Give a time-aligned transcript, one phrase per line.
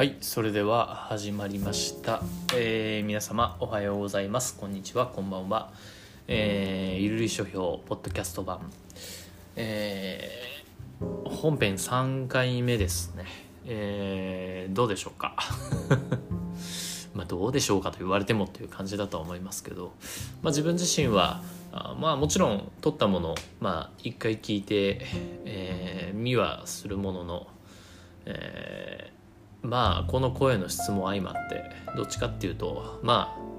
[0.00, 2.22] はいそれでは始まりました、
[2.56, 4.56] えー皆様おはようございます。
[4.56, 5.70] こんにちはこんばんは、
[6.26, 8.60] えーゆるり書評ポッドキャスト版、
[9.56, 13.26] えー本編3回目ですね、
[13.66, 15.36] えーどうでしょうか？
[17.14, 19.92] まあどうでしょうかと言われてもっていう感じだとは思いますけど、
[20.40, 21.42] まあ、自分自身は
[21.72, 25.06] あまあもちろん撮ったものまあ一回聞いて、
[25.44, 27.46] えー見はするものの、
[28.24, 29.19] えー
[29.62, 31.64] まあこの声の質も相まって
[31.96, 33.50] どっちかっていうとまあ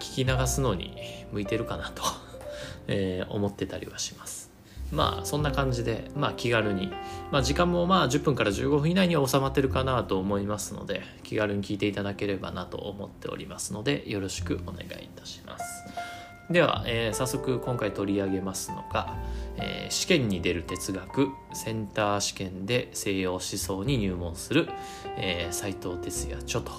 [0.00, 0.96] 聞き流すのに
[1.32, 2.02] 向いてるかなと、
[2.88, 4.50] えー思ってたりはします。
[4.92, 6.92] まあそんな感じで、まあ、気軽に、
[7.32, 16.13] まあ、時間もまあ10分から15分以内には収まってるかなと思いますので気軽に聞いていただければなと思っておりますのでよろしくお願いいたします。
[16.50, 19.16] では、えー早速今回取り上げますのが、
[19.56, 24.68] えー試験に出る哲学センター試験で西洋思想に入門する、
[25.16, 26.70] えー斉藤哲也著と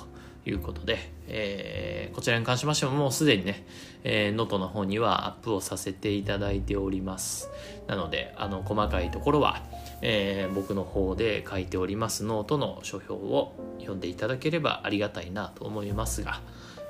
[0.46, 3.66] いうことで、えーこちらに関しましてももうすでにね、
[4.04, 7.50] えー、ノートの方にはアップをさせていただいております。
[7.88, 9.64] なのであの細かいところは、
[10.04, 16.40] えー僕の方で書いておりますノートの書評を読んでいただければありがたいなと思いますが、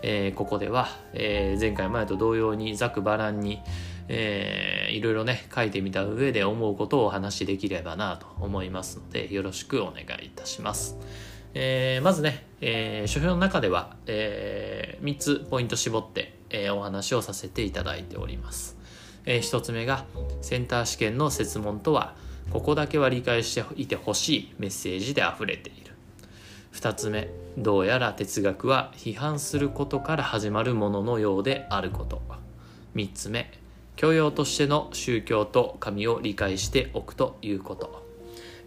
[0.07, 3.59] えーここでは、えー前回前と同様にざくばらんに、
[4.07, 10.97] えーいろいろね書いてみた上で思うことをお話しできればなと思いますのでよろしくお願いいたします。
[11.55, 18.77] えーまずね、えー書評の中では、え3つポイント絞って、えーお話をさせていただいております。
[19.25, 20.05] え1つ目が
[20.43, 22.13] センター試験の設問とは
[22.51, 25.84] ここだけは理解していてほしいメッセージで溢れている。
[26.75, 32.21] 2つ目どうやら哲学は批判することから始まるもののようであること。
[32.95, 33.51] 3つ目
[33.95, 38.05] 教養としての宗教と神を理解しておくということ、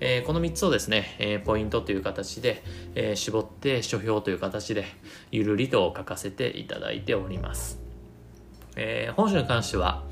[0.01, 2.62] えーこの3つをですね、えーポイントという形で、
[2.95, 4.86] えー絞って書評という形で
[5.30, 7.79] ゆるりと書かせていただいております、
[8.77, 10.05] え本書に関しては、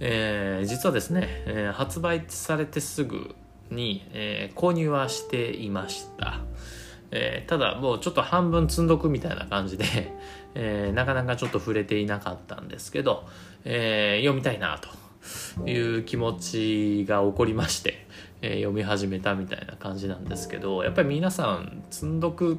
[0.00, 3.34] え実はですね、え発売されてすぐ
[3.70, 6.40] に、え購入はしていました、
[7.10, 9.84] えーただもうちょっと半分積んどくみたいな感じで、
[10.54, 13.26] えーなかなかちょっと触れていなかったんですけど、
[13.64, 18.06] えー読みたいなという気持ちが起こりまして、
[18.42, 22.56] え読み始めたみたいな感じなんですけどやっぱり皆さん積んどくっ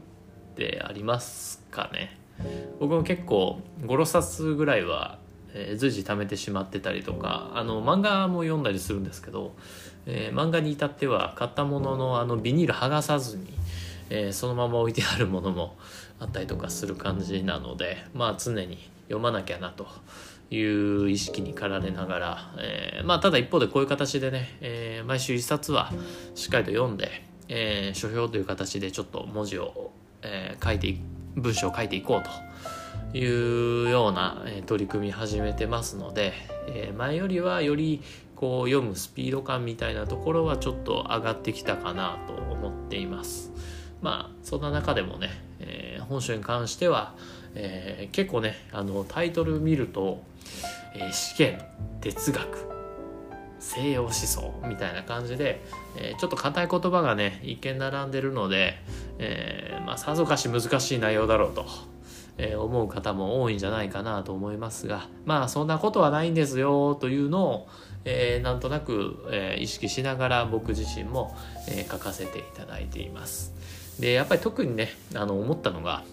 [0.55, 2.17] てありますかね？
[2.79, 5.17] 僕も結構56冊ぐらいは、
[5.53, 9.55] え随時貯めてしまってたりとかあの漫画も読んだりするんですけど、
[10.05, 13.47] え漫画に至っては買ったもののあのビニール剥がさずに、
[14.09, 15.77] えーそのまま置いてあるものも
[16.19, 19.87] あったりとかする感じなのでまあ常に読まなきゃなと
[20.51, 25.91] いう意識に駆られながら、えーまあただ一方でこういう形でね、えー毎週一冊は
[26.35, 30.95] しっかりと読んで、えー書評という形でちょっと文字を、えー書いて
[31.35, 36.33] 文章を書いていこうというような、えー取り組み始めてますので、
[36.67, 38.01] えー前よりはより
[38.35, 43.51] こう読むスピード感みたいなところはちょっと上がってきたかなと思っています。
[44.01, 45.29] まあそんな中でもね、
[45.59, 47.13] えー本書に関しては、
[47.53, 50.23] えー結構ねあのタイトル見ると、
[50.95, 51.61] えー試験
[52.01, 52.69] 哲学
[53.59, 55.61] 西洋思想みたいな感じで、
[55.97, 58.75] えーちょっと硬い言葉がね一見並んでるので、
[59.19, 61.65] えーまあさぞかし難しい内容だろうと、
[62.37, 67.67] えー思う方も多いんじゃないかなと思いますがまあそんなことはないんですよというのを、
[68.05, 71.35] えーなんとなく、えー意識しながら僕自身も、
[71.67, 73.53] えー書かせていただいています。
[73.99, 76.03] でやっぱり特にねあの思ったのが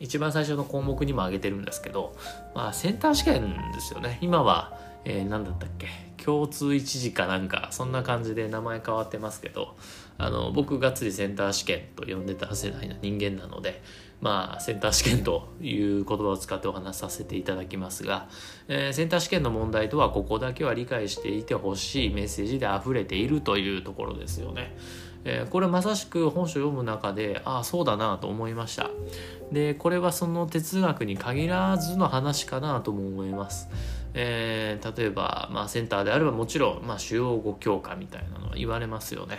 [0.00, 2.14] 一番最初の項目にも挙げてるんですけど、
[2.54, 5.88] まあ、センター試験ですよね今は、えー何だったっけ？
[6.22, 9.76] 共通一次かなんかそんな感じで名前変わってますけど
[10.18, 13.82] あの僕がっつりセンター試験と呼んでた世代の人間なので
[14.20, 18.28] まあセンター試験という言葉を使ってお話しさせていただきますが、
[18.66, 24.76] えーセンター試験の問題とはここだけは理解していてほしいメッセージで溢れているというところですよね。
[25.24, 28.90] えーこれまさしく本書読む中でああそうだなと思いました。
[29.52, 33.68] でこれはその哲学に限らずの話かなとも思います、
[34.14, 39.38] えー例えば、まあ、センターであればもちろん、まあ、主要語教科みたいなのは言われますよね、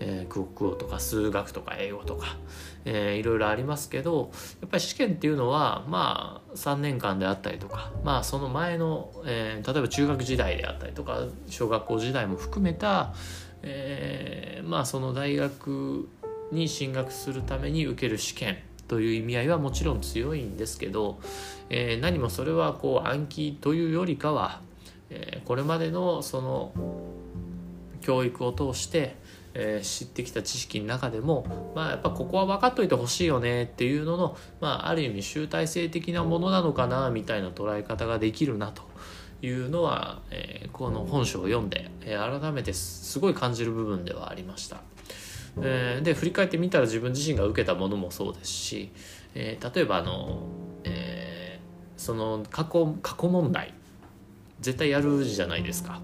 [0.00, 2.36] えー、国語とか数学とか英語とか、
[2.84, 13.12] えーいろいろありますけどやっぱり試験っていうのはまあ3年間であったりとかまあその前の、えー例えば中学時代であったりとか小学校時代も含めた
[13.62, 16.08] えーまあその大学
[16.52, 21.20] に進学するために受ける試験という意味合いはもちろん強いんですけど、
[21.70, 24.60] えー何もそれはこう暗記というよりかは、
[25.10, 26.72] えーこれまでのその
[28.00, 29.16] 教育を通して、
[29.54, 38.82] えー、知ってきた知識の中でも、まあ、やっぱここは分かっといてほしいよねっていうのの、まあ、ある意味集大成的なものなのかなみたいな捉え方ができるなと。
[39.42, 44.80] いうのは、えー、この本書を読んで、えー、改めてすごい感じる部分ではありました。
[45.60, 48.90] えー、で振り返ってみたら自分自身が受けたものもそうですし、
[49.34, 50.42] えー、例えばあの、
[50.84, 53.74] えー、その過去過去問題
[54.60, 56.00] 絶対やるじゃないですか。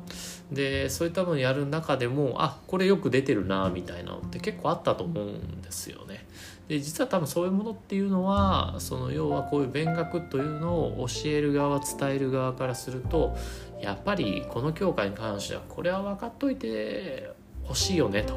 [0.52, 6.26] でそういったものやる中でもあこれよく出てるなみたいなのって結構あったと思うんですよね。
[6.68, 13.36] で実は多分そういうものっていうのはその要はこういう勉学というのを教える側伝える側からすると
[13.80, 17.30] やっぱりこの教科に関してはこれは分かっといて
[17.64, 18.34] ほしいよねと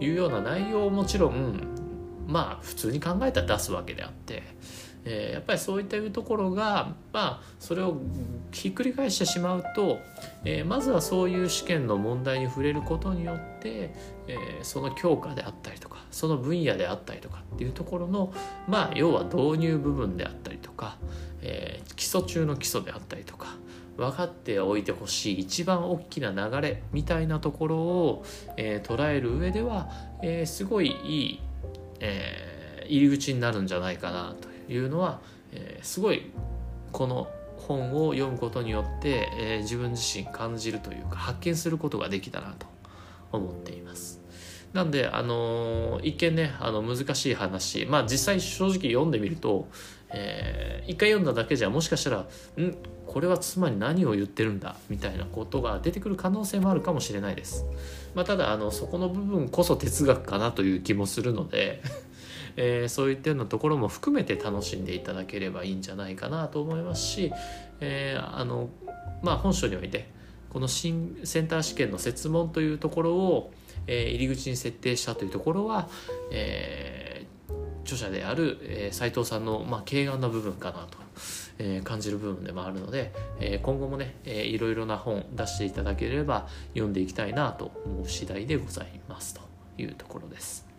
[0.00, 1.60] いうような内容をもちろん
[2.26, 4.42] まあ普通に考えたら出すわけであって、
[5.04, 7.96] えー、やっぱりそういったところがまあそれを
[8.52, 9.98] ひっくり返してしまうと、
[10.44, 13.94] えー、まずはそういう試験の問題に触れることによって、
[14.26, 18.32] えー、その教科であったりとかその分野であったりとかっていうところの
[18.66, 20.96] まあ要は導入部分であったりとか、
[21.42, 23.56] え基礎中の基礎であったりとか
[23.96, 28.24] 分かっておいてほしい一番大きな流れみたいなところを、
[28.56, 29.88] え、捉える上では、
[30.22, 31.40] え、すごいいい、
[32.00, 35.20] え、入り口になるんじゃないかなというのは、
[35.52, 36.30] えすごい
[36.92, 42.66] この本を読むことによって、え自分自身感じるというか発見することができたなと
[43.32, 44.20] 思っています。
[44.72, 49.68] なんで、あの一見ねあの難しい話まあ実際正直読んでみると、
[50.10, 52.26] えー、一回読んだだけじゃもしかしたらん？
[53.06, 57.64] これは妻に何を言ってるんだみたいなことが出てくる可能性もあるかもしれないです。
[58.14, 61.82] まあ、ただあのそこの部分こそ哲学かなという気もするので
[62.56, 67.32] えー、そういったようなところも含めて楽しんでいただければいいんじゃないかなと思いますし、
[67.80, 68.68] えー、あの
[69.22, 70.08] まあ、本書において
[70.50, 73.52] この新センター試験の設問というところを、
[73.86, 75.88] えー、入り口に設定したというところは、
[76.30, 77.26] え
[77.82, 81.04] 著者である、え斉藤さんの、まあ、軽眼な部分かなと
[81.58, 89.40] えー、感じる部分でもあるので、えー、今後もね、えー、いろいろな本出していただければ読んでいきたいなと思う次第でございますと
[89.78, 90.73] いうところです。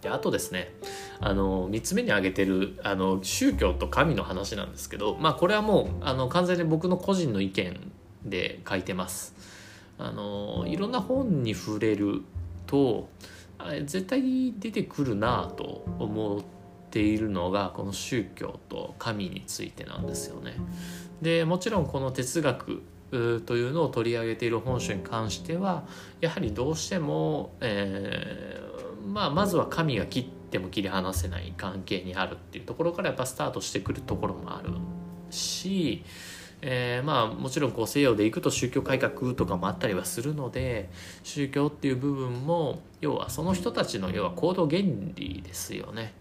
[0.00, 0.72] であとですね
[1.20, 7.92] あの3つ目に挙げてるあの宗教と神の話なんですけどまあこれはもうあの完全に僕の個人の意見
[8.24, 9.34] で書いてます。
[9.98, 12.22] あのいろんな本に触れる
[12.66, 13.10] と
[13.84, 16.40] 絶対出てくるなと思っ
[16.90, 20.54] ているのがこの宗教と神についてなんですよね。
[21.20, 25.84] でもちろんこの哲学というのを取り上げている本書に関しては
[26.20, 28.69] やはりどうしても、えー、
[29.06, 34.70] まあ、まずは神が切っても切り離せない関係にあるっていうところからやっぱスタートしてくるところもある
[35.30, 36.04] し、
[36.62, 40.90] えー、まあもちろんこう西洋でいくと宗教改革とかもあったりはするので
[41.22, 44.82] 宗教っていう部分も要はその人たちの要は行動原
[45.14, 46.12] 理ですよね。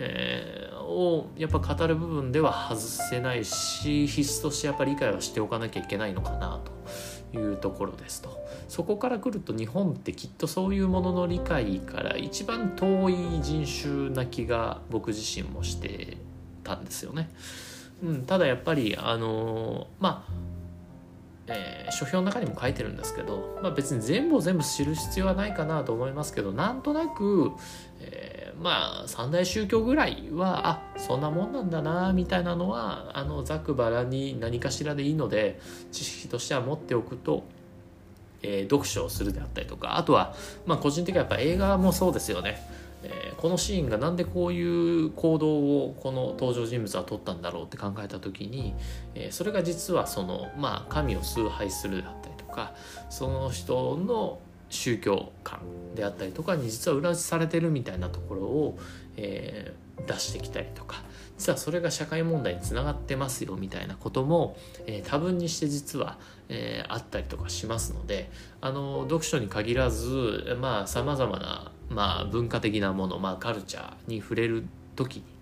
[0.00, 6.70] えー、をやっぱ語る部分では外せないし必須としてやっぱり理解はしておかなきゃいけないのかなと
[7.34, 16.16] いうところですとそこから来ると日本ってきっとそういうものの理解から一番遠い人種な気が僕自身もして
[16.64, 17.30] たんですよね。
[18.02, 20.32] うん、ただやっぱりあのまあ
[21.50, 27.52] えー、書評の中にも書いてるんですけど、まあ、別に全部を全部知る必要はないかなと思いますけどなんとなく、
[28.00, 35.60] えーまあ三大宗教ぐらいはあそんなもんなんだなみたいなのはあのざくばらに何かしらでいいので
[35.92, 37.44] 知識としては持っておくと、
[38.42, 40.34] えー、読書をするであったりとかあとは、
[40.66, 42.88] まあ、個人的にはやっぱ映画もそうですよね。
[43.02, 44.60] えー、このシーンがなんでこうい
[45.04, 48.74] う行動をこの登場人物は取ったんだろうって考えた時に、
[49.14, 52.74] えー、それが実はその、まあ、神を崇拝するであったりとか
[53.08, 55.60] その人の宗教観
[55.94, 58.78] であったりとかに実は裏打ちされてるみたいなところを、
[59.16, 61.02] えー、出してきたりとか
[61.38, 64.56] 実はそれが社会問題につながってますよみたいなことも、
[64.86, 74.64] えー、多分にして実は、えー、あったりとかしますのであの読書に限らずまあさまざまな、まあ、文化的なもの、まあ、カルチャーに触れる
[74.96, 75.37] 時に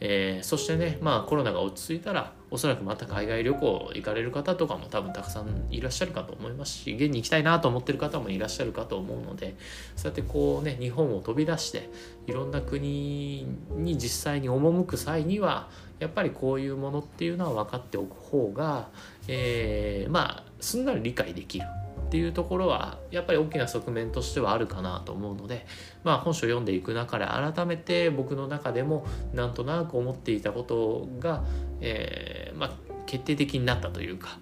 [0.00, 9.56] えー、そしてね、まあ、コロナが落ち着いたらおそらくまた海外旅行行かれる方とかも多分たくさんいらっしゃるかと思いますし現に行きたいなと思ってる方もいらっしゃるかと思うので
[9.96, 11.88] そうやってこうね日本を飛び出して
[12.26, 18.88] いろんな国に実際に赴く際にはやっぱりこういうものっていうのは分かっておく方が、
[19.28, 21.66] えー、まあすんなり理解できる。
[22.06, 25.66] っていうところはやっぱり大きな側面としてはあるかなと思うので、
[26.04, 31.42] まあ、本書を読んでいく中で改めて僕の中でもなんとなく思っていたことが、
[31.80, 32.72] えー、まあ、
[33.06, 34.38] 決定的になったというか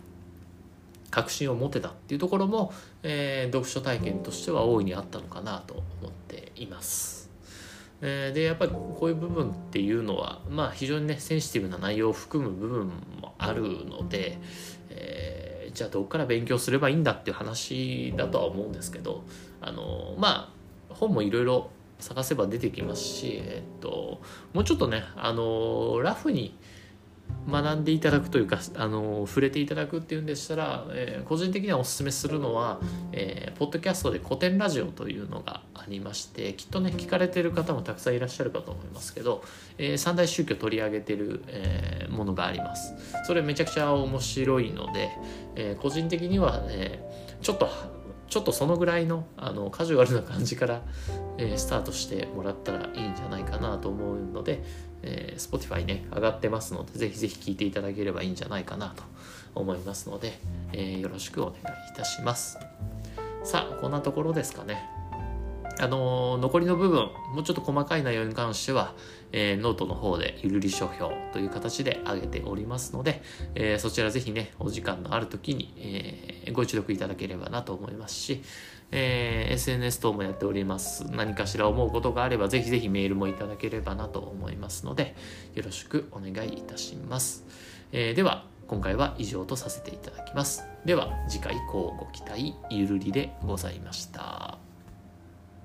[1.11, 7.31] 確信を持てたっていうところも、えー、読書体験としては大いにあったのかなと思っています。
[8.03, 12.89] えー、でやっぱりこういう部分っていうのはまあ非常にねセンシティブな内容を含む部分
[13.23, 14.39] もあるので、
[15.75, 19.25] じゃあどっから勉強すればいいんだっていう話だとは思うんですけど
[19.61, 20.53] あのま
[20.91, 24.21] あ本もいろいろ探せば出てきますし、えっと、
[24.53, 26.57] もうちょっとねあのラフに
[27.51, 32.81] 学んでいただくというかあの触れていただくっていうんでしたら、えー、個人的にはおすすめするのは、
[33.13, 39.45] えー、ポッドキャストで古典ラジオというのがありましてきっとね聞かれてる方もたくさんいらっしゃるかと思いますけど、
[39.79, 42.95] えー、三大宗教取り上げてる、え、ものがあります。
[43.27, 45.11] それめちゃくちゃ面白いので、
[45.57, 47.01] え、個人的には、ね、
[47.43, 47.69] ちょっと
[48.29, 50.83] ちょっとそのぐらいのあのカジュアルな感じから、
[51.39, 54.65] えー、スタートしてもらったらいいんじゃないかなと思うので、
[55.07, 59.03] えー、Spotify ね上がってますのでぜひぜひ聴いていただければいいんじゃないかなと
[59.55, 60.33] 思いますので、
[60.73, 61.59] えー、よろしくお願い
[61.93, 62.59] いたします。
[63.45, 64.89] さあこんなところですかね。
[65.81, 68.95] あのー、残りの部分もうちょっと細かい内容に関しては、
[69.33, 73.23] えー、ノートの方でゆるり書評という形で上げておりますので、
[73.55, 78.43] えー、そちらぜひねお時間のある時に、えーご一読いただければなと思いますし、
[78.91, 81.05] え SNS 等もやっております。
[81.11, 85.15] 何かしら思うことがあればぜひぜひメールもいただければなと思いますので
[85.55, 87.45] よろしくお願いいたします、
[87.93, 90.65] えでは今回は以上とさせていただきます。
[90.85, 94.74] では次回以降ご期待ゆるりでございました。